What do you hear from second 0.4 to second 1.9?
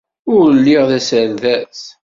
lliɣ d aserdas.